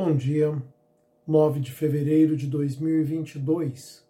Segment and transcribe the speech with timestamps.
[0.00, 0.56] Bom dia,
[1.26, 4.06] 9 de fevereiro de 2022.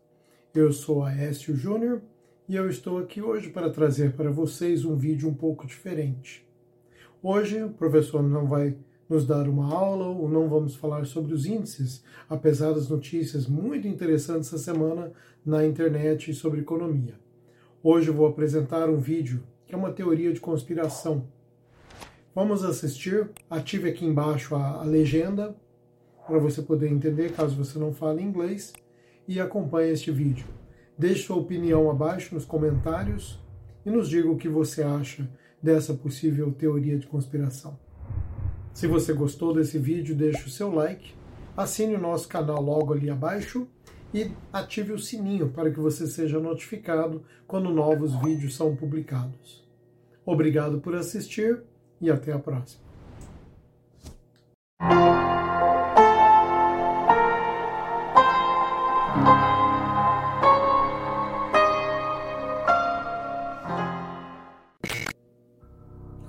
[0.54, 2.02] Eu sou Aécio Júnior
[2.46, 6.46] e eu estou aqui hoje para trazer para vocês um vídeo um pouco diferente.
[7.22, 8.76] Hoje o professor não vai
[9.08, 13.88] nos dar uma aula ou não vamos falar sobre os índices, apesar das notícias muito
[13.88, 15.10] interessantes essa semana
[15.42, 17.14] na internet sobre economia.
[17.82, 21.26] Hoje eu vou apresentar um vídeo que é uma teoria de conspiração.
[22.34, 25.56] Vamos assistir, ative aqui embaixo a, a legenda
[26.28, 28.74] para você poder entender, caso você não fale inglês,
[29.26, 30.46] e acompanhe este vídeo.
[30.96, 33.40] Deixe sua opinião abaixo nos comentários
[33.84, 35.28] e nos diga o que você acha
[35.62, 37.78] dessa possível teoria de conspiração.
[38.74, 41.14] Se você gostou desse vídeo, deixe o seu like,
[41.56, 43.66] assine o nosso canal logo ali abaixo
[44.12, 49.66] e ative o sininho para que você seja notificado quando novos vídeos são publicados.
[50.24, 51.62] Obrigado por assistir
[52.00, 52.86] e até a próxima.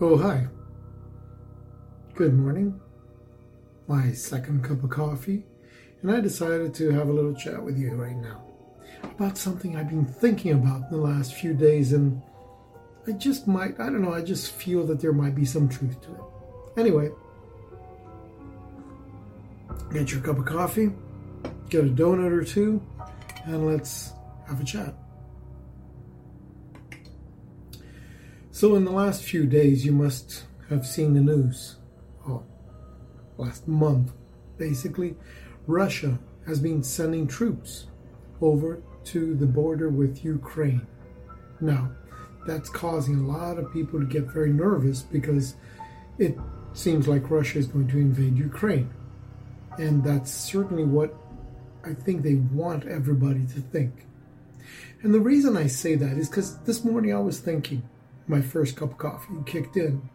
[0.02, 0.48] Oh, hi.
[2.16, 2.80] Good morning.
[3.86, 5.44] My second cup of coffee,
[6.02, 8.42] and I decided to have a little chat with you right now
[9.04, 12.22] about something I've been thinking about in the last few days, and
[13.08, 16.00] I just might, I don't know, I just feel that there might be some truth
[16.04, 16.80] to it.
[16.80, 17.10] Anyway,
[19.92, 20.92] get your cup of coffee,
[21.68, 22.82] get a donut or two,
[23.44, 24.14] and let's
[24.48, 24.96] have a chat.
[28.60, 31.78] So, in the last few days, you must have seen the news.
[32.28, 32.44] Oh,
[33.38, 34.12] last month,
[34.58, 35.16] basically,
[35.66, 37.88] Russia has been sending troops
[38.42, 40.86] over to the border with Ukraine.
[41.62, 41.92] Now,
[42.46, 45.56] that's causing a lot of people to get very nervous because
[46.18, 46.38] it
[46.74, 48.94] seems like Russia is going to invade Ukraine.
[49.78, 51.16] And that's certainly what
[51.86, 54.06] I think they want everybody to think.
[55.02, 57.84] And the reason I say that is because this morning I was thinking,
[58.30, 60.10] my first cup of coffee kicked in.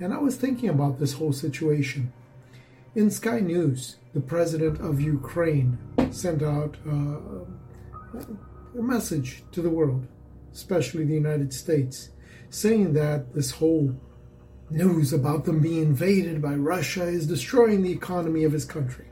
[0.00, 2.12] And I was thinking about this whole situation.
[2.94, 5.78] In Sky News, the president of Ukraine
[6.10, 7.18] sent out uh,
[8.78, 10.06] a message to the world,
[10.52, 12.10] especially the United States,
[12.48, 13.94] saying that this whole
[14.70, 19.06] news about them being invaded by Russia is destroying the economy of his country.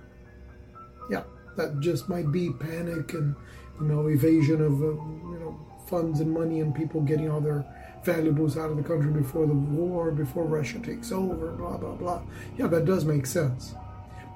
[1.10, 1.24] Yeah,
[1.56, 3.36] that just might be panic and
[3.80, 7.64] you know evasion of uh, you know funds and money and people getting all their
[8.04, 12.22] valuables out of the country before the war, before Russia takes over, blah, blah, blah.
[12.56, 13.74] Yeah, that does make sense.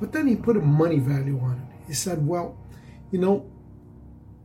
[0.01, 1.87] But then he put a money value on it.
[1.89, 2.59] He said, well,
[3.11, 3.51] you know,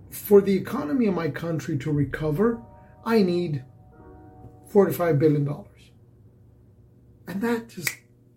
[0.10, 2.62] for the economy of my country to recover,
[3.06, 3.64] I need
[4.72, 5.48] $45 billion.
[7.28, 7.90] And that just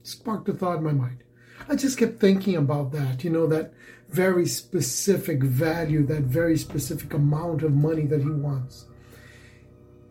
[0.02, 1.22] sparked a thought in my mind.
[1.68, 3.72] I just kept thinking about that, you know, that
[4.08, 8.86] very specific value, that very specific amount of money that he wants.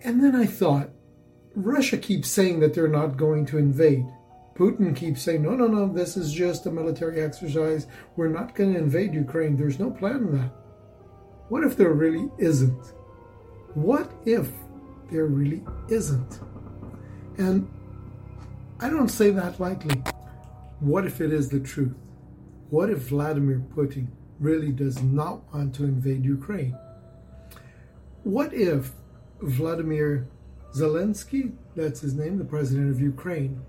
[0.01, 0.89] And then I thought,
[1.55, 4.05] Russia keeps saying that they're not going to invade.
[4.55, 7.87] Putin keeps saying, no, no, no, this is just a military exercise.
[8.15, 9.55] We're not going to invade Ukraine.
[9.55, 10.51] There's no plan in that.
[11.49, 12.93] What if there really isn't?
[13.73, 14.49] What if
[15.11, 16.39] there really isn't?
[17.37, 17.69] And
[18.79, 20.01] I don't say that lightly.
[20.79, 21.95] What if it is the truth?
[22.69, 24.07] What if Vladimir Putin
[24.39, 26.77] really does not want to invade Ukraine?
[28.23, 28.91] What if
[29.41, 30.27] Vladimir
[30.73, 33.61] Zelensky, that's his name, the president of Ukraine.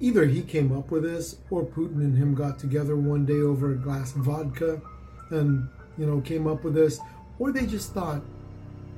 [0.00, 3.72] Either he came up with this or Putin and him got together one day over
[3.72, 4.80] a glass of vodka
[5.30, 6.98] and, you know, came up with this,
[7.38, 8.22] or they just thought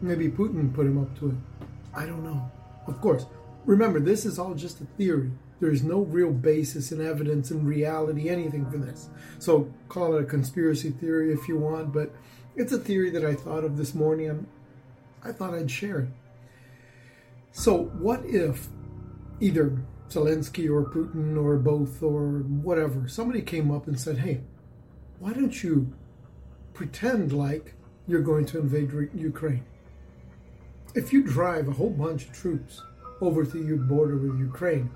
[0.01, 1.37] maybe Putin put him up to it.
[1.95, 2.51] I don't know.
[2.87, 3.27] Of course,
[3.65, 5.31] remember, this is all just a theory.
[5.61, 9.09] There is no real basis in evidence and reality, anything for this.
[9.39, 12.13] So call it a conspiracy theory if you want, but
[12.57, 14.47] it's a theory that I thought of this morning.
[15.25, 16.09] I thought I'd share it.
[17.53, 18.69] So, what if
[19.41, 19.79] either
[20.09, 24.41] Zelensky or Putin or both or whatever, somebody came up and said, hey,
[25.19, 25.93] why don't you
[26.73, 27.75] pretend like
[28.07, 29.65] you're going to invade Ukraine?
[30.95, 32.83] If you drive a whole bunch of troops
[33.21, 34.91] over to your border with Ukraine,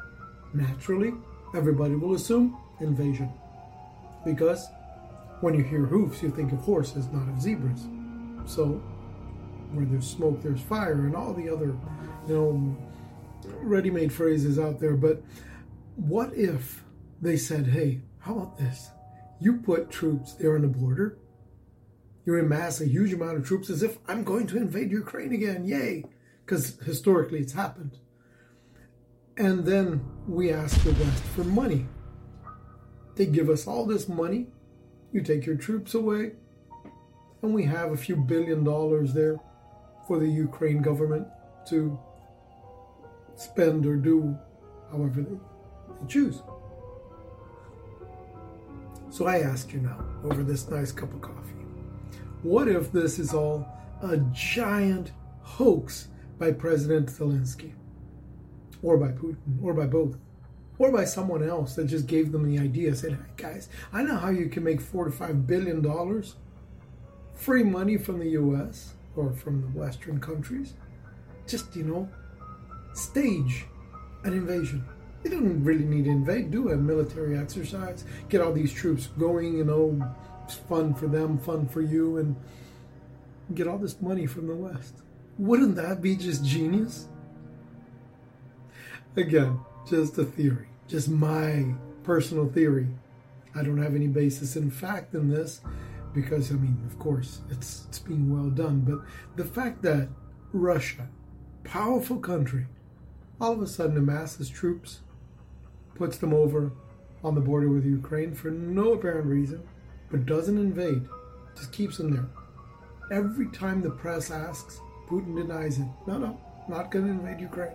[0.52, 1.12] naturally,
[1.54, 3.32] everybody will assume invasion.
[4.24, 4.68] Because
[5.40, 7.86] when you hear hoofs, you think of horses, not of zebras.
[8.46, 8.82] So
[9.72, 11.76] where there's smoke, there's fire, and all the other,
[12.26, 12.76] you know,
[13.60, 14.94] ready made phrases out there.
[14.94, 15.22] But
[15.96, 16.84] what if
[17.20, 18.90] they said, hey, how about this?
[19.40, 21.18] You put troops there on the border,
[22.24, 25.64] you amass a huge amount of troops as if I'm going to invade Ukraine again,
[25.64, 26.04] yay!
[26.44, 27.98] Because historically it's happened.
[29.36, 31.86] And then we ask the West for money.
[33.14, 34.48] They give us all this money,
[35.12, 36.32] you take your troops away,
[37.42, 39.40] and we have a few billion dollars there
[40.08, 41.28] for the Ukraine government
[41.68, 41.96] to
[43.36, 44.36] spend or do
[44.90, 45.36] however they,
[46.08, 46.42] choose.
[49.10, 51.64] So I ask you now, over this nice cup of coffee,
[52.42, 53.68] what if this is all
[54.02, 55.12] a giant
[55.42, 56.08] hoax
[56.38, 57.72] by President Zelensky?
[58.82, 60.16] Or by Putin, or by both?
[60.78, 64.16] Or by someone else that just gave them the idea, said, hey guys, I know
[64.16, 66.36] how you can make four to five billion dollars
[67.34, 70.74] free money from the US or from the Western countries.
[71.46, 72.08] Just, you know,
[72.94, 73.66] stage
[74.24, 74.84] an invasion.
[75.22, 79.56] They don't really need to invade, do a military exercise, get all these troops going,
[79.56, 82.36] you know, it's fun for them, fun for you, and
[83.54, 85.02] get all this money from the West.
[85.38, 87.08] Wouldn't that be just genius?
[89.16, 91.74] Again, just a theory, just my
[92.04, 92.86] personal theory.
[93.54, 95.60] I don't have any basis in fact in this
[96.14, 99.00] because, I mean, of course, it's, it's being well done, but
[99.36, 100.08] the fact that
[100.52, 101.08] Russia,
[101.64, 102.66] powerful country,
[103.40, 105.00] all of a sudden amasses troops,
[105.94, 106.72] puts them over
[107.22, 109.62] on the border with Ukraine for no apparent reason,
[110.10, 111.06] but doesn't invade,
[111.56, 112.28] just keeps them there.
[113.10, 115.86] Every time the press asks, Putin denies it.
[116.06, 117.72] No, no, not going to invade Ukraine.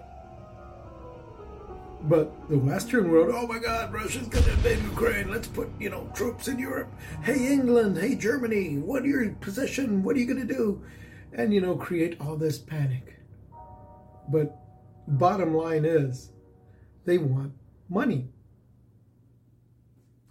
[2.04, 5.32] But the Western world, oh my God, Russia's going to invade Ukraine.
[5.32, 6.94] Let's put, you know, troops in Europe.
[7.24, 10.04] Hey, England, hey, Germany, what are your position?
[10.04, 10.84] What are you going to do?
[11.32, 13.20] And, you know, create all this panic.
[14.28, 14.58] But
[15.08, 16.32] bottom line is,
[17.06, 17.54] they want
[17.90, 18.28] money.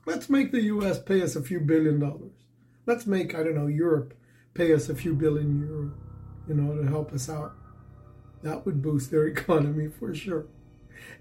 [0.04, 2.32] Let's make the US pay us a few billion dollars.
[2.84, 4.14] Let's make, I don't know, Europe
[4.52, 5.92] pay us a few billion euro,
[6.46, 7.54] you know, to help us out.
[8.42, 10.46] That would boost their economy for sure.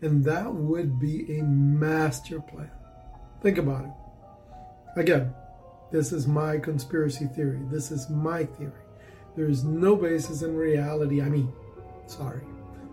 [0.01, 2.71] And that would be a master plan.
[3.41, 4.99] Think about it.
[4.99, 5.33] Again,
[5.91, 7.59] this is my conspiracy theory.
[7.69, 8.71] This is my theory.
[9.35, 11.21] There is no basis in reality.
[11.21, 11.51] I mean,
[12.07, 12.41] sorry.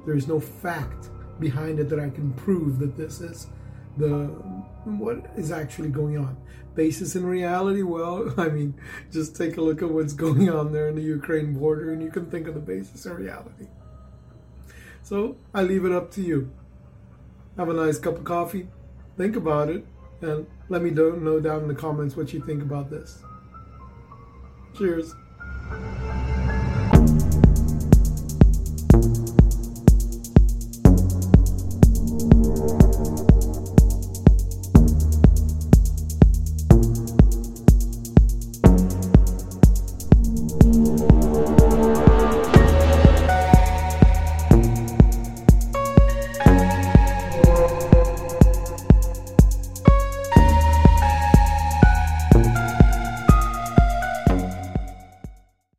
[0.04, 3.48] There is no fact behind it that I can prove that this is
[3.96, 4.26] the
[4.84, 6.36] what is actually going on.
[6.74, 8.74] Basis in reality, well, I mean,
[9.10, 12.10] just take a look at what's going on there in the Ukraine border and you
[12.10, 13.66] can think of the basis in reality.
[15.02, 16.50] So I leave it up to you.
[17.58, 18.68] Have a nice cup of coffee,
[19.16, 19.84] think about it,
[20.22, 23.22] and let me know down in the comments what you think about this.
[24.76, 25.12] Cheers.